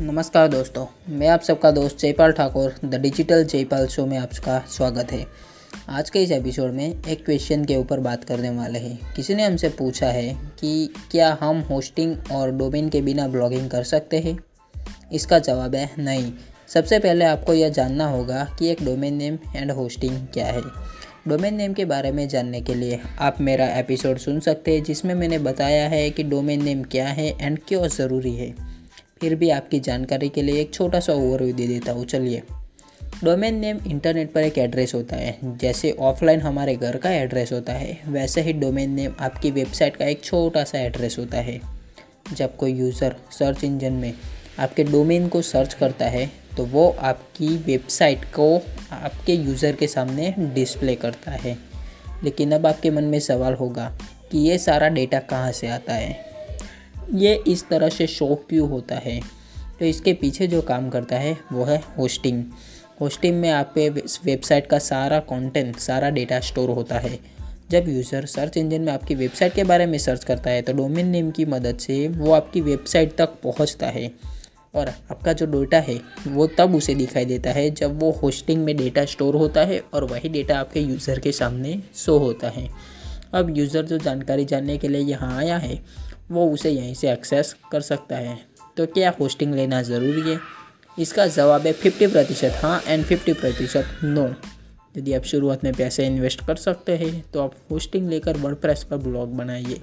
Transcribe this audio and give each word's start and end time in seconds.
नमस्कार 0.00 0.48
दोस्तों, 0.48 0.86
मैं 1.08 1.28
आप 1.28 1.40
सबका 1.40 1.70
दोस्त 1.70 1.98
Jaipal 1.98 2.32
Thakur 2.32 2.74
the 2.84 2.94
digital 2.94 3.44
Jaipal 3.44 3.86
show 3.86 4.06
में 4.06 4.18
आपका 4.18 4.58
स्वागत 4.68 5.12
है। 5.12 5.26
आज 5.88 6.10
के 6.10 6.22
इस 6.22 6.30
एपिसोड 6.30 6.70
में 6.70 7.02
एक 7.08 7.24
क्वेश्चन 7.24 7.64
के 7.64 7.76
ऊपर 7.76 8.00
बात 8.00 8.24
करने 8.24 8.50
वाले 8.50 8.78
हैं। 8.78 9.14
किसी 9.16 9.34
ने 9.34 9.44
हमसे 9.44 9.68
पूछा 9.68 10.06
है 10.06 10.34
कि 10.60 10.94
क्या 11.10 11.38
हम 11.40 11.60
होस्टिंग 11.60 12.16
और 12.32 12.50
डोमेन 12.50 12.88
के 12.88 13.02
बिना 13.02 13.28
ब्लॉगिंग 13.28 13.70
कर 13.70 13.82
सकते 13.82 14.18
हैं? 14.18 14.38
इसका 15.12 15.38
जवाब 15.38 15.74
है 15.74 15.90
नहीं। 15.98 16.32
सबसे 16.68 16.98
पहले 16.98 17.24
आपको 17.24 17.54
यह 17.54 17.68
जानना 17.68 18.06
होगा 18.06 18.56
कि 18.58 18.68
एक 18.68 18.84
डोमेन 18.84 19.14
नेम 19.14 19.38
एंड 19.56 19.70
होस्टिंग 19.70 20.26
क्या 20.26 20.46
है। 20.46 20.62
डोमेन 21.28 21.54
नेम 21.54 21.72
के 21.72 21.84
बारे 21.84 22.12
में 22.12 22.28
जानने 22.28 22.60
के 22.60 22.74
लिए 22.74 23.00
आप 23.20 23.40
मेरा 23.40 23.66
एपिसोड 23.66 24.18
सुन 24.18 24.40
सकते 24.40 24.74
हैं, 24.74 24.84
जिसमें 24.84 25.14
मैंने 25.14 25.38
बताया 25.38 25.88
है 25.88 26.10
कि 26.10 26.22
डोमेन 26.22 26.64
नेम 26.64 26.82
क्या 26.82 27.08
है 27.08 27.36
एंड 27.40 27.58
क्यों 27.68 27.88
ज़रूरी 27.88 28.36
है। 28.36 28.73
फिर 29.20 29.34
भी 29.34 29.50
आपकी 29.50 29.80
जानकारी 29.80 30.28
के 30.28 30.42
लिए 30.42 30.60
एक 30.60 30.72
छोटा 30.74 31.00
सा 31.00 31.12
ओवरव्यू 31.12 31.54
दे 31.54 31.66
देता 31.66 31.92
हूँ। 31.92 32.04
चलिए। 32.06 32.42
डोमेन 33.24 33.54
नेम 33.54 33.78
इंटरनेट 33.86 34.32
पर 34.32 34.42
एक 34.42 34.58
एड्रेस 34.58 34.94
होता 34.94 35.16
है। 35.16 35.56
जैसे 35.58 35.90
ऑफलाइन 36.00 36.40
हमारे 36.40 36.74
घर 36.76 36.96
का 36.96 37.10
एड्रेस 37.12 37.52
होता 37.52 37.72
है, 37.72 37.98
वैसे 38.08 38.40
ही 38.40 38.52
डोमेन 38.52 38.90
नेम 38.90 39.14
आपकी 39.20 39.50
वेबसाइट 39.50 39.96
का 39.96 40.04
एक 40.04 40.24
छोटा 40.24 40.64
सा 40.64 40.78
एड्रेस 40.78 41.18
होता 41.18 41.38
है। 41.38 41.60
जब 42.32 42.56
कोई 42.56 42.72
यूज़र 42.72 43.16
सर्च 43.30 43.64
इंजन 43.64 43.92
में 43.92 44.12
आपके 44.58 44.84
डोमेन 44.84 45.28
को 45.28 45.42
सर्च 45.42 45.74
करता 45.74 46.06
है 46.06 46.30
तो 46.56 46.64
वो 46.64 46.88
आपकी 47.00 47.48
वेबसाइट 47.56 48.24
को 48.34 48.54
आपके 48.92 49.34
यूज़र 49.34 49.76
के 49.76 49.86
सामने 49.86 50.34
डिस्प्ले 50.54 50.94
करता 50.96 51.30
है। 51.32 51.56
लेकिन 52.24 52.52
अब 52.52 52.66
आपके 52.66 52.90
मन 52.90 53.04
में 53.04 53.18
सवाल 53.20 53.54
होगा 53.54 53.86
कि 54.30 54.38
ये 54.40 54.58
सारा 54.58 54.88
डेटा 54.88 55.18
कहाँ 55.20 55.52
से 55.52 55.68
आता 55.68 55.94
है? 55.94 56.33
ये 57.14 57.34
इस 57.46 57.68
तरह 57.68 57.88
से 57.88 58.06
शो 58.06 58.34
क्यों 58.48 58.68
होता 58.68 58.96
है? 58.96 59.20
तो 59.78 59.84
इसके 59.84 60.12
पीछे 60.12 60.46
जो 60.46 60.60
काम 60.62 60.88
करता 60.90 61.16
है, 61.16 61.36
वो 61.52 61.64
है 61.64 61.82
होस्टिंग 61.98 62.44
होस्टिंग 63.00 63.40
में 63.40 63.48
आपके 63.50 63.88
वेबसाइट 63.88 64.66
का 64.66 64.78
सारा 64.78 65.18
कंटेंट 65.20 65.76
सारा 65.78 66.10
डेटा 66.10 66.40
स्टोर 66.40 66.70
होता 66.70 66.98
है। 66.98 67.18
जब 67.70 67.88
यूज़र 67.88 68.26
सर्च 68.26 68.56
इंजन 68.56 68.80
में 68.80 68.92
आपकी 68.92 69.14
वेबसाइट 69.14 69.54
के 69.54 69.64
बारे 69.64 69.86
में 69.86 69.98
सर्च 69.98 70.24
करता 70.24 70.50
है 70.50 70.62
तो 70.62 70.72
डोमेन 70.72 71.08
नेम 71.08 71.30
की 71.30 71.44
मदद 71.44 71.78
से 71.78 72.06
वो 72.08 72.32
आपकी 72.32 72.60
वेबसाइट 72.60 73.16
तक 73.16 73.34
पहुँचता 73.42 73.86
है। 73.86 74.10
और 74.74 74.88
आपका 74.88 75.32
जो 75.32 75.46
डेटा 75.46 75.78
है, 75.78 75.98
वो 76.28 76.46
तब 76.58 76.74
उसे 76.74 76.94
दिखाई 76.94 77.24
देता 77.24 77.50
है 77.50 77.68
जब 77.70 77.98
वो 78.00 78.10
होस्टिंग 78.22 78.64
में 78.64 78.76
डेटा 78.76 79.04
स्टोर 79.04 79.36
होता 79.36 79.60
है 79.60 79.82
और 79.94 80.04
वही 80.04 80.28
डेटा 80.28 80.58
आपके 80.58 80.80
यूज़र 80.80 81.18
के 81.18 81.32
सामने 81.32 81.78
शो 81.96 82.18
होता 82.18 82.48
है। 82.48 82.68
अब 83.34 83.56
यूज़र 83.56 83.82
जो 83.82 83.98
जानकारी 83.98 84.44
जानने 84.44 84.76
के 84.78 84.88
लिए 84.88 85.00
यहाँ 85.02 85.36
आया 85.38 85.56
है 85.56 85.78
वो 86.30 86.48
उसे 86.50 86.70
यहीं 86.70 86.94
से 86.94 87.10
एक्सेस 87.12 87.54
कर 87.72 87.80
सकता 87.82 88.16
है। 88.16 88.38
तो 88.76 88.86
क्या 88.86 89.12
होस्टिंग 89.20 89.54
लेना 89.54 89.82
ज़रूरी 89.82 90.30
है? 90.30 90.38
इसका 90.96 91.26
जवाब 91.28 91.66
है 91.66 91.72
फिफ्टी 91.72 92.06
प्रतिशत 92.06 92.58
हाँ 92.62 92.80
एंड 92.86 93.04
फिफ्टी 93.04 93.32
प्रतिशत 93.32 93.98
नो 94.04 94.26
यदि 94.94 95.12
आप 95.14 95.24
शुरुआत 95.24 95.64
में 95.64 95.72
पैसे 95.74 96.06
इन्वेस्ट 96.06 96.44
कर 96.46 96.56
सकते 96.56 96.96
हैं 96.96 97.24
तो 97.32 97.40
आप 97.40 97.54
होस्टिंग 97.70 98.08
लेकर 98.08 98.36
वर्डप्रेस 98.36 98.82
पर 98.84 98.96
ब्लॉग 98.98 99.36
बनाइए। 99.36 99.80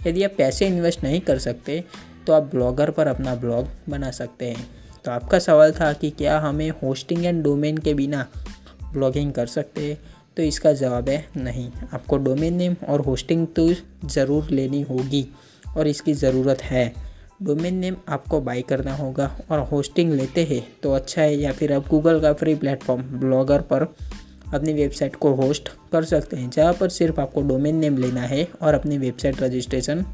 यदि 0.00 0.22
आप 0.22 0.34
पैसे 0.38 0.66
इन्वेस्ट 0.66 1.02
नहीं 1.04 1.20
कर 1.20 1.38
सकते 1.38 1.82
तो 2.26 2.32
आप 2.32 2.42
ब्लॉगर 2.50 2.90
पर 2.90 3.06
अपना 3.06 3.34
ब्लॉग 3.34 3.68
बना 3.88 4.10
सकते 4.10 4.50
हैं। 4.50 4.66
तो 5.04 5.10
आपका 5.10 5.38
सवाल 5.38 5.72
था 5.72 5.92
कि 5.92 6.10
क्या 6.12 6.38
हमें 6.38 6.68
होस्टिंग 6.82 7.24
एंड 7.24 7.42
डोमेन 7.44 7.78
के 7.78 7.94
बिना 7.94 8.26
ब्लॉगिंग 8.92 9.32
कर 9.32 9.46
सकते 9.48 9.86
हैं? 9.86 9.98
तो 10.36 10.42
इसका 10.42 10.72
जवाब 10.72 11.08
है 11.08 11.26
नहीं। 11.36 11.70
आपको 11.94 12.16
डोमेन 12.18 12.54
नेम 12.54 12.76
और 12.88 13.00
होस्टिंग 13.00 13.46
तो 13.56 13.68
ज़रूर 14.04 14.50
लेनी 14.50 14.82
होगी। 14.82 15.26
और 15.76 15.86
इसकी 15.86 16.12
ज़रूरत 16.14 16.62
है। 16.62 16.92
डोमेन 17.42 17.74
नेम 17.74 17.96
आपको 18.08 18.40
बाई 18.40 18.62
करना 18.62 18.94
होगा 18.94 19.30
और 19.50 19.60
होस्टिंग 19.68 20.12
लेते 20.12 20.44
हैं 20.44 20.62
तो 20.82 20.92
अच्छा 20.92 21.22
है 21.22 21.36
या 21.36 21.52
फिर 21.52 21.72
आप 21.72 21.88
गूगल 21.88 22.20
का 22.20 22.32
फ्री 22.32 22.54
प्लेटफॉर्म 22.54 23.02
ब्लॉगर 23.20 23.60
पर 23.62 23.82
अपनी 24.54 24.72
वेबसाइट 24.72 25.16
को 25.16 25.32
होस्ट 25.34 25.68
कर 25.92 26.04
सकते 26.04 26.36
हैं, 26.36 26.50
जहाँ 26.50 26.72
पर 26.72 26.88
सिर्फ़ 26.88 27.20
आपको 27.20 27.42
डोमेन 27.42 27.76
नेम 27.76 27.96
लेना 27.98 28.22
है 28.22 28.46
और 28.62 28.74
अपनी 28.74 28.98
वेबसाइट 28.98 29.42
रजिस्ट्रेशन 29.42 30.04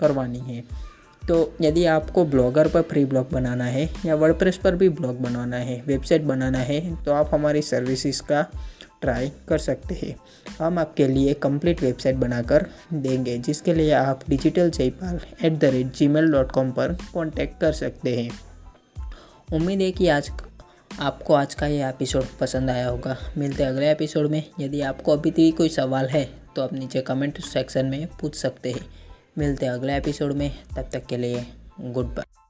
करवानी 0.00 0.38
है। 0.38 0.62
तो 1.22 1.36
यदि 1.60 1.84
आपको 1.86 2.24
ब्लॉगर 2.24 2.68
पर 2.68 2.82
फ्री 2.82 3.04
ब्लॉग 3.04 3.30
बनाना 3.32 3.64
है 3.64 3.88
या 4.06 4.14
वर्डप्रेस 4.14 4.56
पर 4.56 4.76
भी 4.76 4.88
ब्लॉग 4.90 5.20
बनाना 5.20 5.56
है, 5.56 5.82
वेबसाइट 5.86 6.22
बनाना 6.22 6.58
है 6.60 7.04
तो 7.04 7.12
आप 7.12 7.30
हमारी 7.34 7.62
सर्विसेज़ 7.62 8.22
का 8.22 8.46
ट्राई 9.02 9.30
कर 9.48 9.58
सकते 9.58 9.94
हैं। 9.94 10.14
हम 10.58 10.78
आपके 10.78 11.06
लिए 11.08 11.34
कंप्लीट 11.34 11.82
वेबसाइट 11.82 12.16
बनाकर 12.16 12.66
देंगे, 12.92 13.36
जिसके 13.38 13.74
लिए 13.74 13.92
आप 13.92 14.20
digital 14.28 14.70
Jaipal 14.70 15.20
at 15.44 15.58
the 15.58 15.64
rate 15.64 15.94
Gmail 16.08 16.30
dot 16.32 16.52
com 16.52 16.70
पर 16.70 16.96
कॉन्टैक्ट 17.14 17.60
कर 17.60 17.72
सकते 17.72 18.16
हैं। 18.16 18.30
उम्मीद 19.52 19.80
है 19.80 19.90
कि 19.90 20.08
आज 20.08 20.30
आपको 21.00 21.34
आज 21.34 21.54
का 21.54 21.66
ये 21.66 21.88
एपिसोड 21.88 22.24
पसंद 22.40 22.70
आया 22.70 22.88
होगा। 22.88 23.16
मिलते 23.38 23.62
हैं 23.62 23.70
अगले 23.70 23.90
एपिसोड 23.90 24.30
में। 24.30 24.42
यदि 24.60 24.80
आपको 24.80 25.12
अभी 25.12 25.30
भी 25.30 25.50
कोई 25.50 25.68
सवाल 25.68 26.08
है 26.08 26.24
तो 26.56 26.62
आप 26.62 26.72
नीचे 26.72 27.00
कमेंट 27.00 27.40
सेक्शन 27.40 27.86
में 27.86 28.06
पूछ 28.20 28.34
सकते 28.34 28.72
हैं। 28.72 28.86
मिलते 29.38 29.66
हैं 29.66 29.72
अगले 29.72 29.96
एपिसोड 29.96 30.32
में। 30.32 30.50
तब 30.76 30.90
तक 30.92 31.06
के 31.06 31.16
लिए 31.16 31.46
गुड 31.80 32.14
बाय 32.14 32.41